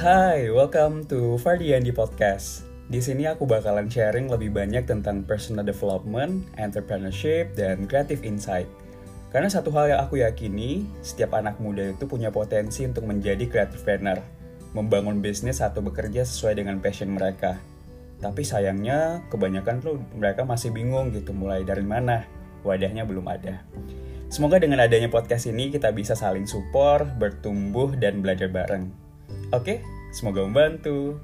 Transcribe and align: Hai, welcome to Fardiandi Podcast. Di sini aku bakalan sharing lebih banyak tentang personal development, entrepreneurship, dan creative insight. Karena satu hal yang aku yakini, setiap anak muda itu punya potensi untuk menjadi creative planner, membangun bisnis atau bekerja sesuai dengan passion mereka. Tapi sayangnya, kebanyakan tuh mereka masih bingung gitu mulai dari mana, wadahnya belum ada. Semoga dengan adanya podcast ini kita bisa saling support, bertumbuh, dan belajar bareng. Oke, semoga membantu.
Hai, 0.00 0.48
welcome 0.48 1.04
to 1.12 1.36
Fardiandi 1.36 1.92
Podcast. 1.92 2.64
Di 2.88 3.04
sini 3.04 3.28
aku 3.28 3.44
bakalan 3.44 3.84
sharing 3.84 4.32
lebih 4.32 4.48
banyak 4.48 4.88
tentang 4.88 5.20
personal 5.28 5.60
development, 5.60 6.48
entrepreneurship, 6.56 7.52
dan 7.52 7.84
creative 7.84 8.24
insight. 8.24 8.64
Karena 9.28 9.52
satu 9.52 9.68
hal 9.76 9.92
yang 9.92 10.00
aku 10.00 10.24
yakini, 10.24 10.88
setiap 11.04 11.36
anak 11.36 11.60
muda 11.60 11.92
itu 11.92 12.08
punya 12.08 12.32
potensi 12.32 12.88
untuk 12.88 13.04
menjadi 13.04 13.44
creative 13.44 13.84
planner, 13.84 14.24
membangun 14.72 15.20
bisnis 15.20 15.60
atau 15.60 15.84
bekerja 15.84 16.24
sesuai 16.24 16.64
dengan 16.64 16.80
passion 16.80 17.12
mereka. 17.12 17.60
Tapi 18.24 18.40
sayangnya, 18.40 19.20
kebanyakan 19.28 19.84
tuh 19.84 20.00
mereka 20.16 20.48
masih 20.48 20.72
bingung 20.72 21.12
gitu 21.12 21.36
mulai 21.36 21.60
dari 21.60 21.84
mana, 21.84 22.24
wadahnya 22.64 23.04
belum 23.04 23.28
ada. 23.28 23.68
Semoga 24.32 24.64
dengan 24.64 24.80
adanya 24.80 25.12
podcast 25.12 25.44
ini 25.44 25.68
kita 25.68 25.92
bisa 25.92 26.16
saling 26.16 26.48
support, 26.48 27.04
bertumbuh, 27.20 27.92
dan 28.00 28.24
belajar 28.24 28.48
bareng. 28.48 29.09
Oke, 29.50 29.82
semoga 30.14 30.46
membantu. 30.46 31.18